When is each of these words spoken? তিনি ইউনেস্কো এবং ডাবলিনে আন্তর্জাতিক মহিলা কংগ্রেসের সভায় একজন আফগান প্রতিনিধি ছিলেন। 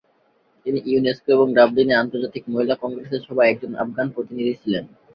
তিনি 0.65 0.79
ইউনেস্কো 0.85 1.29
এবং 1.31 1.47
ডাবলিনে 1.53 1.93
আন্তর্জাতিক 1.95 2.43
মহিলা 2.47 2.75
কংগ্রেসের 2.83 3.21
সভায় 3.27 3.49
একজন 3.49 3.71
আফগান 3.83 4.07
প্রতিনিধি 4.15 4.53
ছিলেন। 4.61 4.83